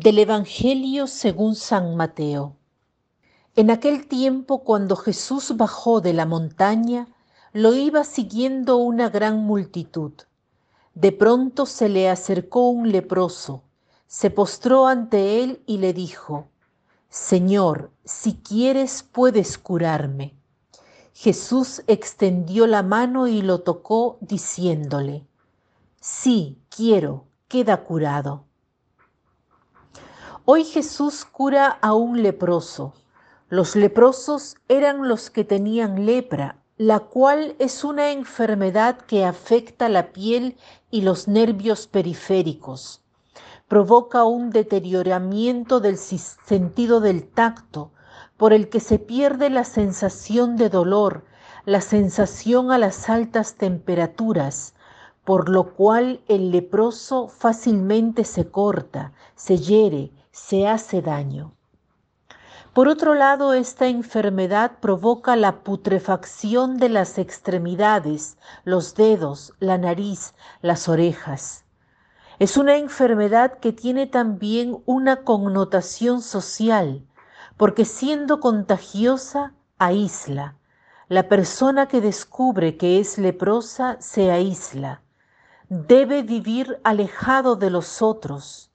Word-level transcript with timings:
Del 0.00 0.20
Evangelio 0.20 1.08
según 1.08 1.56
San 1.56 1.96
Mateo. 1.96 2.54
En 3.56 3.68
aquel 3.68 4.06
tiempo 4.06 4.62
cuando 4.62 4.94
Jesús 4.94 5.56
bajó 5.56 6.00
de 6.00 6.12
la 6.12 6.24
montaña, 6.24 7.08
lo 7.52 7.74
iba 7.74 8.04
siguiendo 8.04 8.76
una 8.76 9.08
gran 9.08 9.38
multitud. 9.38 10.12
De 10.94 11.10
pronto 11.10 11.66
se 11.66 11.88
le 11.88 12.08
acercó 12.08 12.68
un 12.68 12.92
leproso, 12.92 13.64
se 14.06 14.30
postró 14.30 14.86
ante 14.86 15.42
él 15.42 15.64
y 15.66 15.78
le 15.78 15.92
dijo, 15.92 16.46
Señor, 17.08 17.90
si 18.04 18.34
quieres 18.34 19.02
puedes 19.02 19.58
curarme. 19.58 20.36
Jesús 21.12 21.82
extendió 21.88 22.68
la 22.68 22.84
mano 22.84 23.26
y 23.26 23.42
lo 23.42 23.62
tocó 23.62 24.18
diciéndole, 24.20 25.26
Sí, 26.00 26.62
quiero, 26.68 27.24
queda 27.48 27.82
curado. 27.82 28.47
Hoy 30.50 30.64
Jesús 30.64 31.26
cura 31.26 31.66
a 31.66 31.92
un 31.92 32.22
leproso. 32.22 32.94
Los 33.50 33.76
leprosos 33.76 34.56
eran 34.66 35.06
los 35.06 35.28
que 35.28 35.44
tenían 35.44 36.06
lepra, 36.06 36.56
la 36.78 37.00
cual 37.00 37.54
es 37.58 37.84
una 37.84 38.12
enfermedad 38.12 38.96
que 38.96 39.26
afecta 39.26 39.90
la 39.90 40.10
piel 40.10 40.56
y 40.90 41.02
los 41.02 41.28
nervios 41.28 41.86
periféricos. 41.86 43.02
Provoca 43.68 44.24
un 44.24 44.48
deterioramiento 44.48 45.80
del 45.80 45.98
sentido 45.98 47.02
del 47.02 47.28
tacto, 47.28 47.92
por 48.38 48.54
el 48.54 48.70
que 48.70 48.80
se 48.80 48.98
pierde 48.98 49.50
la 49.50 49.64
sensación 49.64 50.56
de 50.56 50.70
dolor, 50.70 51.26
la 51.66 51.82
sensación 51.82 52.72
a 52.72 52.78
las 52.78 53.10
altas 53.10 53.56
temperaturas, 53.56 54.72
por 55.26 55.50
lo 55.50 55.74
cual 55.74 56.22
el 56.26 56.52
leproso 56.52 57.28
fácilmente 57.28 58.24
se 58.24 58.50
corta, 58.50 59.12
se 59.36 59.58
hiere, 59.58 60.10
se 60.38 60.66
hace 60.66 61.02
daño. 61.02 61.52
Por 62.72 62.88
otro 62.88 63.14
lado, 63.14 63.54
esta 63.54 63.86
enfermedad 63.86 64.78
provoca 64.80 65.36
la 65.36 65.62
putrefacción 65.64 66.78
de 66.78 66.88
las 66.88 67.18
extremidades, 67.18 68.38
los 68.64 68.94
dedos, 68.94 69.52
la 69.58 69.78
nariz, 69.78 70.34
las 70.62 70.88
orejas. 70.88 71.64
Es 72.38 72.56
una 72.56 72.76
enfermedad 72.76 73.58
que 73.58 73.72
tiene 73.72 74.06
también 74.06 74.80
una 74.86 75.24
connotación 75.24 76.22
social, 76.22 77.04
porque 77.56 77.84
siendo 77.84 78.38
contagiosa, 78.38 79.54
aísla. 79.76 80.56
La 81.08 81.28
persona 81.28 81.88
que 81.88 82.00
descubre 82.00 82.76
que 82.76 83.00
es 83.00 83.18
leprosa 83.18 83.96
se 84.00 84.30
aísla. 84.30 85.02
Debe 85.68 86.22
vivir 86.22 86.80
alejado 86.84 87.56
de 87.56 87.70
los 87.70 88.02
otros 88.02 88.67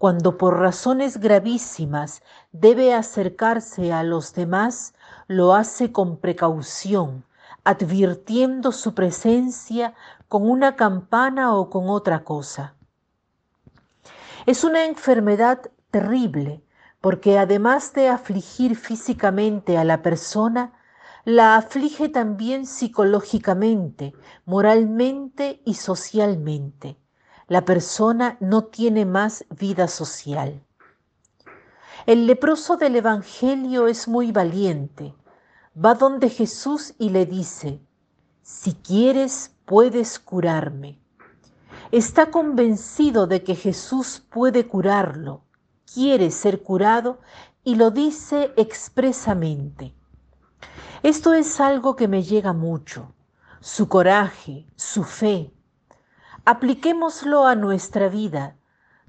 cuando 0.00 0.38
por 0.38 0.58
razones 0.58 1.20
gravísimas 1.20 2.22
debe 2.52 2.94
acercarse 2.94 3.92
a 3.92 4.02
los 4.02 4.32
demás, 4.32 4.94
lo 5.26 5.52
hace 5.52 5.92
con 5.92 6.16
precaución, 6.16 7.26
advirtiendo 7.64 8.72
su 8.72 8.94
presencia 8.94 9.92
con 10.26 10.48
una 10.48 10.74
campana 10.74 11.54
o 11.54 11.68
con 11.68 11.90
otra 11.90 12.24
cosa. 12.24 12.76
Es 14.46 14.64
una 14.64 14.86
enfermedad 14.86 15.70
terrible 15.90 16.64
porque 17.02 17.38
además 17.38 17.92
de 17.92 18.08
afligir 18.08 18.76
físicamente 18.76 19.76
a 19.76 19.84
la 19.84 20.00
persona, 20.00 20.72
la 21.26 21.56
aflige 21.56 22.08
también 22.08 22.64
psicológicamente, 22.64 24.14
moralmente 24.46 25.60
y 25.66 25.74
socialmente 25.74 26.96
la 27.50 27.64
persona 27.64 28.36
no 28.38 28.62
tiene 28.62 29.04
más 29.04 29.44
vida 29.50 29.88
social. 29.88 30.62
El 32.06 32.28
leproso 32.28 32.76
del 32.76 32.94
Evangelio 32.94 33.88
es 33.88 34.06
muy 34.06 34.30
valiente. 34.30 35.16
Va 35.74 35.94
donde 35.94 36.30
Jesús 36.30 36.94
y 36.96 37.10
le 37.10 37.26
dice, 37.26 37.80
si 38.40 38.74
quieres 38.74 39.56
puedes 39.64 40.20
curarme. 40.20 41.00
Está 41.90 42.30
convencido 42.30 43.26
de 43.26 43.42
que 43.42 43.56
Jesús 43.56 44.22
puede 44.30 44.68
curarlo, 44.68 45.42
quiere 45.92 46.30
ser 46.30 46.62
curado 46.62 47.18
y 47.64 47.74
lo 47.74 47.90
dice 47.90 48.52
expresamente. 48.56 49.92
Esto 51.02 51.34
es 51.34 51.60
algo 51.60 51.96
que 51.96 52.06
me 52.06 52.22
llega 52.22 52.52
mucho, 52.52 53.12
su 53.58 53.88
coraje, 53.88 54.68
su 54.76 55.02
fe, 55.02 55.52
Apliquémoslo 56.46 57.44
a 57.44 57.54
nuestra 57.54 58.08
vida. 58.08 58.56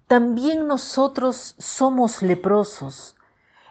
También 0.08 0.68
nosotros 0.68 1.56
somos 1.58 2.22
leprosos. 2.22 3.16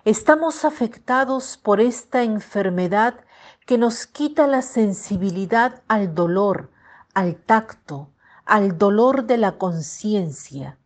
Estamos 0.07 0.65
afectados 0.65 1.59
por 1.59 1.81
esta 1.81 2.23
enfermedad 2.23 3.21
que 3.67 3.77
nos 3.77 4.07
quita 4.07 4.47
la 4.47 4.63
sensibilidad 4.63 5.83
al 5.89 6.15
dolor, 6.15 6.71
al 7.13 7.37
tacto, 7.37 8.11
al 8.47 8.79
dolor 8.79 9.25
de 9.25 9.37
la 9.37 9.59
conciencia. 9.59 10.79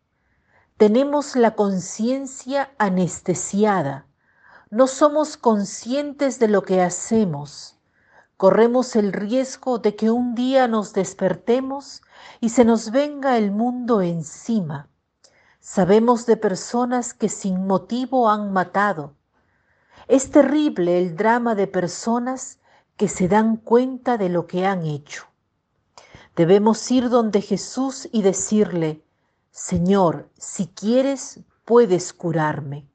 Tenemos 0.76 1.36
la 1.36 1.54
conciencia 1.54 2.74
anestesiada. 2.78 4.06
No 4.70 4.88
somos 4.88 5.36
conscientes 5.36 6.40
de 6.40 6.48
lo 6.48 6.62
que 6.62 6.82
hacemos. 6.82 7.78
Corremos 8.36 8.96
el 8.96 9.12
riesgo 9.12 9.78
de 9.78 9.94
que 9.94 10.10
un 10.10 10.34
día 10.34 10.66
nos 10.66 10.92
despertemos 10.92 12.02
y 12.40 12.48
se 12.48 12.64
nos 12.64 12.90
venga 12.90 13.38
el 13.38 13.52
mundo 13.52 14.02
encima. 14.02 14.88
Sabemos 15.60 16.26
de 16.26 16.36
personas 16.36 17.14
que 17.14 17.28
sin 17.28 17.66
motivo 17.66 18.28
han 18.28 18.52
matado. 18.52 19.14
Es 20.08 20.30
terrible 20.30 20.98
el 20.98 21.16
drama 21.16 21.54
de 21.54 21.66
personas 21.66 22.58
que 22.96 23.08
se 23.08 23.28
dan 23.28 23.56
cuenta 23.56 24.18
de 24.18 24.28
lo 24.28 24.46
que 24.46 24.66
han 24.66 24.84
hecho. 24.84 25.24
Debemos 26.36 26.90
ir 26.90 27.08
donde 27.10 27.40
Jesús 27.40 28.08
y 28.10 28.22
decirle, 28.22 29.04
Señor, 29.52 30.28
si 30.36 30.66
quieres, 30.66 31.40
puedes 31.64 32.12
curarme. 32.12 32.88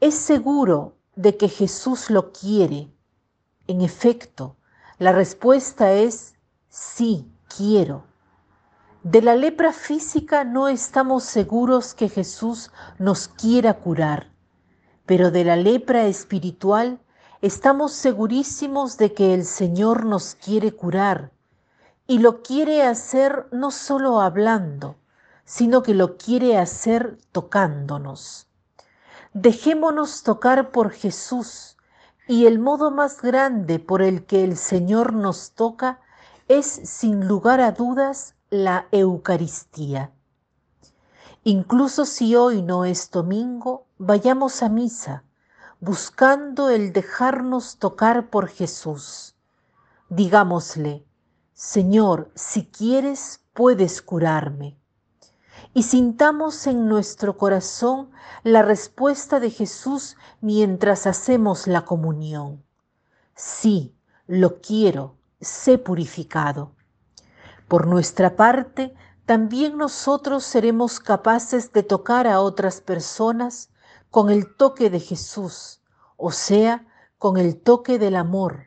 Es 0.00 0.14
seguro 0.14 0.96
de 1.14 1.36
que 1.36 1.48
Jesús 1.48 2.10
lo 2.10 2.32
quiere. 2.32 2.90
En 3.68 3.80
efecto, 3.80 4.56
la 4.98 5.10
respuesta 5.10 5.92
es 5.92 6.36
sí, 6.68 7.28
quiero. 7.48 8.04
De 9.02 9.20
la 9.22 9.34
lepra 9.34 9.72
física 9.72 10.44
no 10.44 10.68
estamos 10.68 11.24
seguros 11.24 11.92
que 11.92 12.08
Jesús 12.08 12.70
nos 12.98 13.26
quiera 13.26 13.74
curar, 13.74 14.30
pero 15.04 15.32
de 15.32 15.44
la 15.44 15.56
lepra 15.56 16.06
espiritual 16.06 17.00
estamos 17.42 17.92
segurísimos 17.92 18.98
de 18.98 19.12
que 19.12 19.34
el 19.34 19.44
Señor 19.44 20.04
nos 20.06 20.36
quiere 20.36 20.72
curar 20.72 21.32
y 22.06 22.20
lo 22.20 22.42
quiere 22.42 22.84
hacer 22.84 23.48
no 23.50 23.72
solo 23.72 24.20
hablando, 24.20 24.96
sino 25.44 25.82
que 25.82 25.94
lo 25.94 26.16
quiere 26.16 26.56
hacer 26.56 27.18
tocándonos. 27.32 28.46
Dejémonos 29.32 30.22
tocar 30.22 30.70
por 30.70 30.90
Jesús 30.90 31.75
y 32.28 32.46
el 32.46 32.58
modo 32.58 32.90
más 32.90 33.22
grande 33.22 33.78
por 33.78 34.02
el 34.02 34.26
que 34.26 34.42
el 34.42 34.56
Señor 34.56 35.12
nos 35.12 35.52
toca 35.52 36.00
es 36.48 36.66
sin 36.66 37.26
lugar 37.26 37.60
a 37.60 37.72
dudas 37.72 38.34
la 38.50 38.88
Eucaristía. 38.90 40.12
Incluso 41.44 42.04
si 42.04 42.34
hoy 42.34 42.62
no 42.62 42.84
es 42.84 43.10
domingo, 43.10 43.86
vayamos 43.98 44.62
a 44.62 44.68
misa, 44.68 45.22
buscando 45.80 46.70
el 46.70 46.92
dejarnos 46.92 47.78
tocar 47.78 48.30
por 48.30 48.48
Jesús. 48.48 49.36
Digámosle, 50.08 51.06
Señor, 51.52 52.30
si 52.34 52.66
quieres, 52.66 53.40
puedes 53.52 54.02
curarme. 54.02 54.76
Y 55.76 55.82
sintamos 55.82 56.66
en 56.66 56.88
nuestro 56.88 57.36
corazón 57.36 58.10
la 58.42 58.62
respuesta 58.62 59.40
de 59.40 59.50
Jesús 59.50 60.16
mientras 60.40 61.06
hacemos 61.06 61.66
la 61.66 61.84
comunión. 61.84 62.64
Sí, 63.34 63.94
lo 64.26 64.62
quiero, 64.62 65.18
sé 65.38 65.76
purificado. 65.76 66.72
Por 67.68 67.88
nuestra 67.88 68.36
parte, 68.36 68.94
también 69.26 69.76
nosotros 69.76 70.44
seremos 70.44 70.98
capaces 70.98 71.70
de 71.74 71.82
tocar 71.82 72.26
a 72.26 72.40
otras 72.40 72.80
personas 72.80 73.68
con 74.10 74.30
el 74.30 74.56
toque 74.56 74.88
de 74.88 75.00
Jesús, 75.00 75.82
o 76.16 76.32
sea, 76.32 76.86
con 77.18 77.36
el 77.36 77.60
toque 77.60 77.98
del 77.98 78.16
amor, 78.16 78.64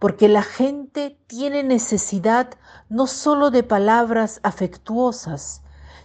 porque 0.00 0.26
la 0.28 0.42
gente 0.42 1.20
tiene 1.28 1.62
necesidad 1.62 2.50
no 2.88 3.06
solo 3.06 3.52
de 3.52 3.62
palabras 3.62 4.40
afectuosas, 4.42 5.61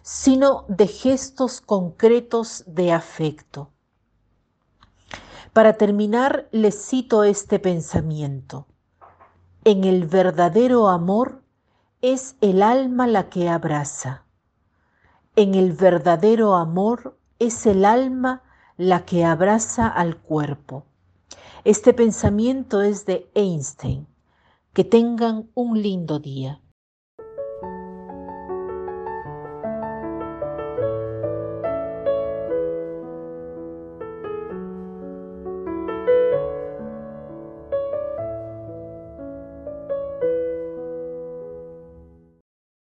sino 0.09 0.63
de 0.69 0.87
gestos 0.87 1.59
concretos 1.59 2.63
de 2.65 2.93
afecto. 2.93 3.73
Para 5.51 5.73
terminar, 5.73 6.47
les 6.53 6.81
cito 6.87 7.25
este 7.25 7.59
pensamiento. 7.59 8.67
En 9.65 9.83
el 9.83 10.05
verdadero 10.05 10.87
amor, 10.87 11.43
es 12.01 12.37
el 12.39 12.63
alma 12.63 13.05
la 13.05 13.27
que 13.27 13.49
abraza. 13.49 14.23
En 15.35 15.55
el 15.55 15.73
verdadero 15.73 16.55
amor 16.55 17.19
es 17.37 17.65
el 17.65 17.83
alma 17.83 18.43
la 18.77 19.03
que 19.03 19.25
abraza 19.25 19.89
al 19.89 20.15
cuerpo. 20.21 20.85
Este 21.65 21.93
pensamiento 21.93 22.81
es 22.81 23.05
de 23.05 23.29
Einstein. 23.35 24.07
Que 24.71 24.85
tengan 24.85 25.49
un 25.53 25.81
lindo 25.81 26.19
día. 26.19 26.61